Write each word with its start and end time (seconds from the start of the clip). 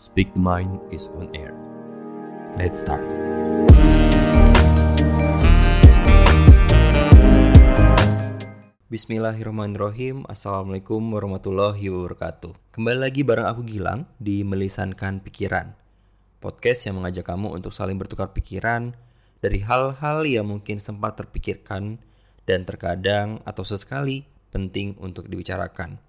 Speak 0.00 0.32
the 0.32 0.40
Mind 0.40 0.80
is 0.88 1.12
on 1.12 1.28
air. 1.36 1.52
Let's 2.56 2.80
start. 2.80 3.04
Bismillahirrahmanirrahim 8.88 10.24
Assalamualaikum 10.24 11.04
warahmatullahi 11.04 11.92
wabarakatuh 11.92 12.72
Kembali 12.72 12.96
lagi 12.96 13.20
bareng 13.28 13.44
aku 13.44 13.62
Gilang 13.68 14.08
di 14.16 14.40
Melisankan 14.40 15.20
Pikiran 15.20 15.76
Podcast 16.40 16.88
yang 16.88 16.96
mengajak 16.96 17.28
kamu 17.28 17.52
untuk 17.60 17.76
saling 17.76 18.00
bertukar 18.00 18.32
pikiran 18.32 18.96
Dari 19.44 19.60
hal-hal 19.60 20.24
yang 20.24 20.48
mungkin 20.48 20.80
sempat 20.80 21.20
terpikirkan 21.20 22.00
Dan 22.48 22.64
terkadang 22.64 23.44
atau 23.44 23.68
sesekali 23.68 24.24
penting 24.48 24.96
untuk 24.96 25.28
dibicarakan 25.28 26.00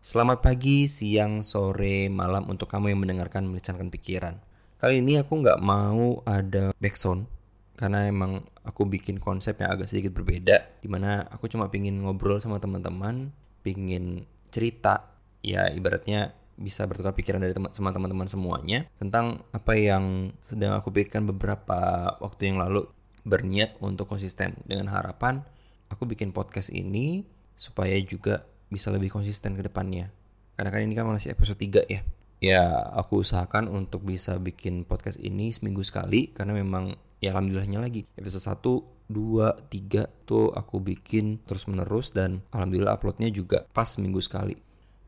Selamat 0.00 0.40
pagi, 0.40 0.88
siang, 0.88 1.44
sore, 1.44 2.08
malam 2.08 2.48
untuk 2.48 2.72
kamu 2.72 2.96
yang 2.96 3.04
mendengarkan 3.04 3.44
Melisankan 3.44 3.92
Pikiran. 3.92 4.40
Kali 4.80 5.04
ini 5.04 5.20
aku 5.20 5.44
nggak 5.44 5.60
mau 5.60 6.24
ada 6.24 6.72
backsound 6.80 7.28
karena 7.76 8.08
emang 8.08 8.40
aku 8.64 8.88
bikin 8.88 9.20
konsep 9.20 9.60
yang 9.60 9.76
agak 9.76 9.92
sedikit 9.92 10.16
berbeda 10.16 10.80
di 10.80 10.88
mana 10.88 11.28
aku 11.28 11.52
cuma 11.52 11.68
pingin 11.68 12.00
ngobrol 12.00 12.40
sama 12.40 12.56
teman-teman 12.56 13.28
pingin 13.60 14.24
cerita 14.48 15.04
ya 15.44 15.68
ibaratnya 15.68 16.32
bisa 16.56 16.88
bertukar 16.88 17.12
pikiran 17.12 17.44
dari 17.44 17.52
teman 17.52 17.68
sama 17.76 17.92
teman-teman 17.92 18.24
semuanya 18.24 18.88
tentang 18.96 19.44
apa 19.52 19.76
yang 19.76 20.32
sedang 20.48 20.80
aku 20.80 20.96
pikirkan 20.96 21.28
beberapa 21.28 22.16
waktu 22.24 22.48
yang 22.48 22.56
lalu. 22.56 22.88
Berniat 23.28 23.76
untuk 23.84 24.08
konsisten 24.08 24.64
dengan 24.64 24.88
harapan 24.96 25.44
aku 25.92 26.08
bikin 26.08 26.32
podcast 26.32 26.72
ini 26.72 27.28
supaya 27.60 28.00
juga 28.00 28.48
bisa 28.70 28.88
lebih 28.94 29.10
konsisten 29.10 29.58
ke 29.58 29.66
depannya. 29.66 30.14
Karena 30.54 30.70
kan 30.70 30.80
ini 30.80 30.94
kan 30.94 31.04
masih 31.10 31.34
episode 31.34 31.58
3 31.58 31.84
ya. 31.90 32.00
Ya 32.40 32.72
aku 32.96 33.20
usahakan 33.20 33.68
untuk 33.68 34.06
bisa 34.08 34.32
bikin 34.40 34.88
podcast 34.88 35.20
ini 35.20 35.52
seminggu 35.52 35.84
sekali 35.84 36.32
karena 36.32 36.56
memang 36.56 36.96
ya 37.20 37.36
alhamdulillahnya 37.36 37.82
lagi. 37.82 38.08
Episode 38.16 38.56
1 38.56 39.12
2 39.12 39.68
3 39.68 40.24
tuh 40.24 40.48
aku 40.56 40.80
bikin 40.80 41.42
terus 41.44 41.68
menerus 41.68 42.14
dan 42.16 42.40
alhamdulillah 42.54 42.96
uploadnya 42.96 43.28
juga 43.28 43.68
pas 43.76 43.84
seminggu 43.84 44.24
sekali. 44.24 44.56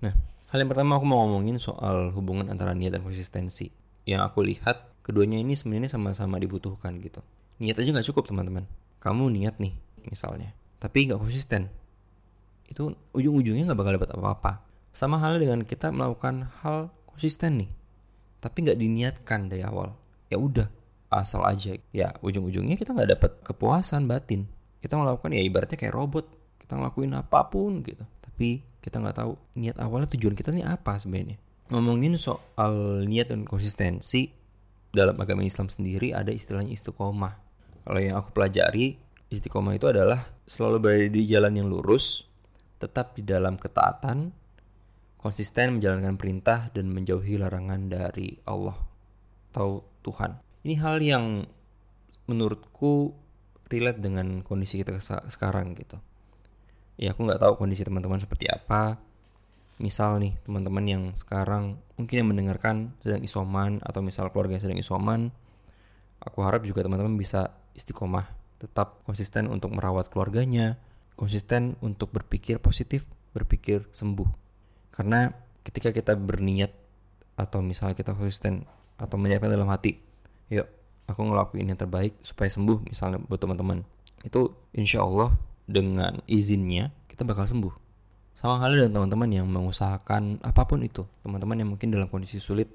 Nah 0.05 0.13
hal 0.53 0.61
yang 0.61 0.69
pertama 0.69 1.01
aku 1.01 1.09
mau 1.09 1.25
ngomongin 1.25 1.57
soal 1.57 2.13
hubungan 2.13 2.53
antara 2.53 2.77
niat 2.77 2.99
dan 2.99 3.01
konsistensi. 3.01 3.73
Yang 4.05 4.21
aku 4.29 4.45
lihat 4.45 5.01
keduanya 5.01 5.41
ini 5.41 5.57
sebenarnya 5.57 5.97
sama-sama 5.97 6.37
dibutuhkan 6.37 7.01
gitu. 7.01 7.25
Niat 7.65 7.81
aja 7.81 7.97
nggak 7.97 8.13
cukup 8.13 8.29
teman-teman. 8.29 8.69
Kamu 9.01 9.33
niat 9.33 9.57
nih 9.57 9.73
misalnya. 10.05 10.53
Tapi 10.83 11.09
nggak 11.09 11.23
konsisten 11.23 11.73
itu 12.69 12.93
ujung-ujungnya 13.17 13.71
nggak 13.73 13.79
bakal 13.79 13.93
dapat 13.97 14.11
apa-apa. 14.15 14.53
Sama 14.93 15.17
halnya 15.19 15.49
dengan 15.49 15.61
kita 15.65 15.89
melakukan 15.89 16.53
hal 16.61 16.93
konsisten 17.09 17.65
nih 17.65 17.71
tapi 18.43 18.67
nggak 18.67 18.79
diniatkan 18.83 19.47
dari 19.47 19.63
awal. 19.63 19.95
Ya 20.27 20.37
udah 20.43 20.67
asal 21.15 21.47
aja. 21.47 21.79
Ya 21.95 22.11
ujung-ujungnya 22.19 22.75
kita 22.75 22.91
nggak 22.91 23.11
dapat 23.17 23.31
kepuasan 23.47 24.11
batin. 24.11 24.51
Kita 24.83 24.99
melakukan 24.99 25.31
ya 25.31 25.47
ibaratnya 25.47 25.79
kayak 25.79 25.95
robot. 25.95 26.27
Kita 26.59 26.75
ngelakuin 26.75 27.15
apa 27.15 27.47
pun 27.47 27.87
gitu. 27.87 28.03
Tapi 28.03 28.67
kita 28.83 28.99
nggak 28.99 29.17
tahu 29.23 29.39
niat 29.55 29.79
awalnya 29.79 30.11
tujuan 30.19 30.35
kita 30.35 30.51
ini 30.51 30.67
apa 30.67 30.99
sebenarnya. 30.99 31.39
Ngomongin 31.71 32.19
soal 32.19 33.07
niat 33.07 33.31
dan 33.31 33.47
konsistensi 33.47 34.35
dalam 34.91 35.15
agama 35.23 35.47
Islam 35.47 35.71
sendiri 35.71 36.11
ada 36.11 36.35
istilahnya 36.35 36.75
istiqomah. 36.75 37.39
Kalau 37.87 38.01
yang 38.03 38.19
aku 38.19 38.35
pelajari 38.35 38.99
istiqomah 39.31 39.79
itu 39.79 39.87
adalah 39.87 40.27
selalu 40.51 40.77
berada 40.83 41.07
di 41.15 41.23
jalan 41.31 41.55
yang 41.55 41.71
lurus 41.71 42.27
tetap 42.83 43.15
di 43.15 43.23
dalam 43.23 43.55
ketaatan 43.55 44.35
konsisten 45.23 45.79
menjalankan 45.79 46.19
perintah 46.19 46.67
dan 46.75 46.91
menjauhi 46.91 47.39
larangan 47.39 47.87
dari 47.87 48.35
Allah 48.43 48.75
atau 49.55 49.87
Tuhan 50.03 50.35
ini 50.67 50.75
hal 50.79 50.99
yang 50.99 51.47
menurutku 52.31 53.15
relate 53.67 53.99
dengan 53.99 54.45
kondisi 54.47 54.79
kita 54.79 54.95
sekarang 55.27 55.75
gitu. 55.75 55.99
Ya 57.01 57.17
aku 57.17 57.27
nggak 57.27 57.41
tahu 57.41 57.53
kondisi 57.59 57.83
teman-teman 57.83 58.23
seperti 58.23 58.47
apa. 58.47 59.01
Misal 59.83 60.23
nih 60.23 60.39
teman-teman 60.47 60.85
yang 60.87 61.05
sekarang 61.19 61.81
mungkin 61.99 62.15
yang 62.23 62.29
mendengarkan 62.31 62.95
sedang 63.03 63.25
isoman 63.27 63.83
atau 63.83 64.05
misal 64.05 64.31
keluarga 64.31 64.55
yang 64.55 64.63
sedang 64.63 64.79
isoman, 64.79 65.21
aku 66.23 66.45
harap 66.47 66.63
juga 66.63 66.87
teman-teman 66.87 67.19
bisa 67.19 67.51
istiqomah, 67.75 68.31
tetap 68.63 69.03
konsisten 69.03 69.51
untuk 69.51 69.75
merawat 69.75 70.13
keluarganya, 70.13 70.79
konsisten 71.15 71.77
untuk 71.85 72.11
berpikir 72.11 72.59
positif, 72.59 73.09
berpikir 73.33 73.87
sembuh. 73.93 74.29
Karena 74.93 75.33
ketika 75.63 75.95
kita 75.95 76.19
berniat 76.19 76.73
atau 77.39 77.65
misalnya 77.65 77.97
kita 77.97 78.13
konsisten 78.13 78.69
atau 79.01 79.17
menyiapkan 79.17 79.49
dalam 79.49 79.67
hati 79.73 79.97
yuk 80.53 80.69
aku 81.09 81.25
ngelakuin 81.25 81.65
yang 81.65 81.81
terbaik 81.81 82.13
supaya 82.21 82.47
sembuh 82.53 82.85
misalnya 82.85 83.19
buat 83.25 83.41
teman-teman 83.41 83.83
itu 84.23 84.53
insya 84.77 85.01
Allah 85.01 85.33
dengan 85.67 86.21
izinnya 86.29 86.93
kita 87.11 87.27
bakal 87.27 87.47
sembuh. 87.47 87.75
Sama 88.39 88.59
halnya 88.59 88.87
dengan 88.87 89.03
teman-teman 89.03 89.31
yang 89.31 89.47
mengusahakan 89.47 90.43
apa 90.43 90.67
pun 90.67 90.83
itu. 90.83 91.07
Teman-teman 91.23 91.63
yang 91.63 91.71
mungkin 91.75 91.95
dalam 91.95 92.11
kondisi 92.11 92.43
sulit 92.43 92.71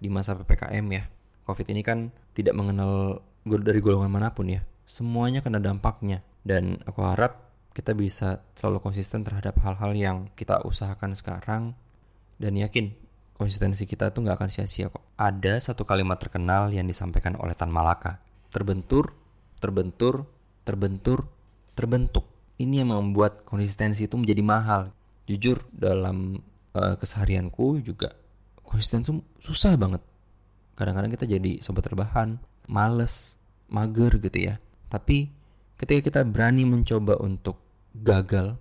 di 0.00 0.08
masa 0.08 0.32
ppkm 0.32 0.86
ya. 0.88 1.04
Covid 1.44 1.68
ini 1.68 1.84
kan 1.84 2.08
tidak 2.32 2.56
mengenal 2.56 3.20
dari 3.44 3.80
golongan 3.84 4.08
mana 4.08 4.32
pun 4.32 4.48
ya. 4.48 4.64
Semuanya 4.88 5.44
kena 5.44 5.60
dampaknya. 5.60 6.24
Dan 6.40 6.80
aku 6.88 7.04
harap 7.04 7.51
kita 7.72 7.96
bisa 7.96 8.44
selalu 8.56 8.84
konsisten 8.84 9.24
terhadap 9.24 9.56
hal-hal 9.64 9.92
yang 9.96 10.16
kita 10.36 10.60
usahakan 10.64 11.16
sekarang 11.16 11.72
dan 12.36 12.52
yakin 12.56 12.92
konsistensi 13.36 13.88
kita 13.88 14.12
tuh 14.12 14.22
nggak 14.22 14.36
akan 14.38 14.50
sia-sia 14.52 14.92
kok. 14.92 15.02
Ada 15.16 15.58
satu 15.72 15.82
kalimat 15.88 16.20
terkenal 16.20 16.70
yang 16.70 16.84
disampaikan 16.84 17.34
oleh 17.40 17.56
Tan 17.56 17.72
Malaka. 17.72 18.20
Terbentur, 18.52 19.16
terbentur, 19.58 20.28
terbentur, 20.62 21.26
terbentuk. 21.72 22.28
Ini 22.60 22.84
yang 22.84 22.94
membuat 22.94 23.42
konsistensi 23.48 24.04
itu 24.06 24.14
menjadi 24.14 24.42
mahal. 24.44 24.82
Jujur 25.26 25.64
dalam 25.72 26.38
uh, 26.76 26.94
keseharianku 27.00 27.80
juga 27.80 28.12
konsisten 28.62 29.02
itu 29.02 29.12
susah 29.40 29.74
banget. 29.80 30.04
Kadang-kadang 30.76 31.12
kita 31.12 31.24
jadi 31.28 31.58
sobat 31.64 31.84
terbahan, 31.88 32.36
males, 32.68 33.40
mager 33.70 34.18
gitu 34.20 34.38
ya. 34.38 34.54
Tapi 34.92 35.30
ketika 35.80 36.00
kita 36.10 36.20
berani 36.26 36.68
mencoba 36.68 37.18
untuk 37.22 37.61
gagal, 37.96 38.56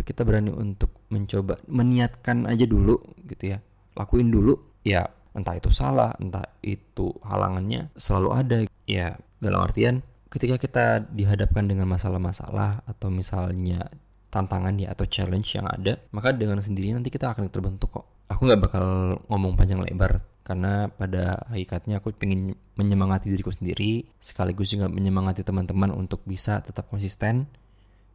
kita 0.00 0.24
berani 0.24 0.52
untuk 0.54 0.90
mencoba 1.12 1.60
meniatkan 1.68 2.48
aja 2.48 2.64
dulu 2.64 3.00
gitu 3.26 3.56
ya. 3.56 3.58
Lakuin 3.98 4.32
dulu 4.32 4.56
ya 4.86 5.04
entah 5.36 5.54
itu 5.54 5.70
salah 5.70 6.14
entah 6.18 6.46
itu 6.64 7.12
halangannya 7.26 7.92
selalu 7.98 8.28
ada. 8.32 8.58
Ya 8.88 9.18
dalam 9.38 9.62
artian 9.62 10.02
ketika 10.30 10.56
kita 10.58 10.84
dihadapkan 11.10 11.66
dengan 11.66 11.90
masalah-masalah 11.90 12.86
atau 12.86 13.08
misalnya 13.10 13.90
tantangan 14.30 14.78
ya 14.78 14.94
atau 14.94 15.06
challenge 15.10 15.58
yang 15.58 15.66
ada 15.66 15.98
maka 16.14 16.30
dengan 16.30 16.62
sendirinya 16.62 17.02
nanti 17.02 17.10
kita 17.10 17.34
akan 17.34 17.50
terbentuk 17.50 17.90
kok. 17.90 18.06
Aku 18.30 18.46
nggak 18.46 18.62
bakal 18.62 18.86
ngomong 19.26 19.58
panjang 19.58 19.82
lebar 19.82 20.22
karena 20.46 20.90
pada 20.90 21.46
hakikatnya 21.50 22.02
aku 22.02 22.10
ingin 22.26 22.58
menyemangati 22.74 23.30
diriku 23.30 23.54
sendiri 23.54 24.06
sekaligus 24.18 24.74
juga 24.74 24.90
menyemangati 24.90 25.46
teman-teman 25.46 25.94
untuk 25.94 26.26
bisa 26.26 26.58
tetap 26.58 26.90
konsisten 26.90 27.46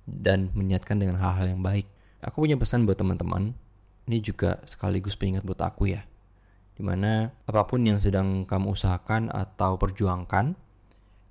dan 0.05 0.53
meniatkan 0.53 1.01
dengan 1.01 1.17
hal-hal 1.17 1.57
yang 1.57 1.61
baik 1.65 1.89
aku 2.25 2.45
punya 2.45 2.57
pesan 2.57 2.89
buat 2.89 2.97
teman-teman 2.97 3.53
ini 4.05 4.21
juga 4.21 4.61
sekaligus 4.69 5.17
pengingat 5.17 5.45
buat 5.45 5.61
aku 5.61 5.89
ya. 5.89 6.05
Di 6.75 6.83
mana 6.85 7.31
apa 7.47 7.65
pun 7.65 7.81
yang 7.81 7.97
sedang 7.97 8.45
kamu 8.45 8.75
usahakan 8.75 9.33
atau 9.33 9.79
perjuangkan, 9.81 10.53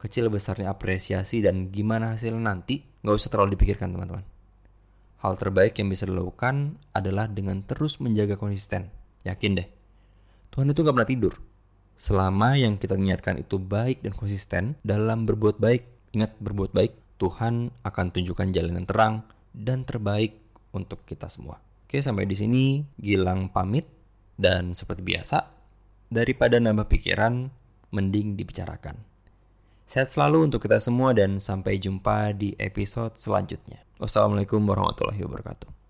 kecil 0.01 0.27
besarnya 0.33 0.73
apresiasi 0.73 1.45
dan 1.45 1.71
gimana 1.71 2.17
hasil 2.17 2.35
nanti, 2.35 2.83
nggak 3.05 3.15
usah 3.15 3.31
terlalu 3.31 3.55
dipikirkan 3.55 3.95
teman-teman. 3.95 4.25
Hal 5.23 5.39
terbaik 5.39 5.79
yang 5.79 5.89
bisa 5.89 6.05
dilakukan 6.05 6.81
adalah 6.93 7.31
dengan 7.31 7.63
terus 7.65 8.01
menjaga 8.03 8.37
konsisten. 8.37 8.91
Yakin 9.25 9.57
deh, 9.57 9.69
Tuhan 10.53 10.69
itu 10.69 10.81
nggak 10.85 10.97
pernah 10.97 11.11
tidur. 11.11 11.35
Selama 11.95 12.59
yang 12.59 12.75
kita 12.77 12.99
niatkan 12.99 13.39
itu 13.39 13.57
baik 13.57 14.03
dan 14.03 14.13
konsisten 14.13 14.75
dalam 14.83 15.25
berbuat 15.25 15.63
baik, 15.63 16.13
ingat 16.13 16.35
berbuat 16.43 16.75
baik, 16.75 16.93
Tuhan 17.19 17.71
akan 17.87 18.07
tunjukkan 18.11 18.51
jalan 18.51 18.83
yang 18.83 18.89
terang 18.89 19.15
dan 19.55 19.87
terbaik 19.87 20.39
untuk 20.75 21.07
kita 21.07 21.31
semua. 21.31 21.63
Oke, 21.87 22.03
sampai 22.03 22.27
di 22.27 22.35
sini 22.35 22.65
Gilang 22.99 23.55
pamit 23.55 23.87
dan 24.35 24.75
seperti 24.75 25.07
biasa, 25.07 25.47
daripada 26.11 26.59
nambah 26.59 26.91
pikiran, 26.91 27.51
mending 27.95 28.35
dibicarakan. 28.35 28.99
Sehat 29.87 30.11
selalu 30.11 30.51
untuk 30.51 30.65
kita 30.65 30.83
semua 30.83 31.15
dan 31.15 31.39
sampai 31.39 31.79
jumpa 31.79 32.35
di 32.35 32.57
episode 32.59 33.15
selanjutnya. 33.15 33.85
Wassalamualaikum 34.03 34.59
warahmatullahi 34.65 35.23
wabarakatuh. 35.23 35.84